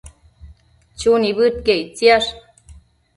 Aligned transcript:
Chu 0.99 1.11
nibëdquiec 1.19 1.79
ictisash 1.83 2.31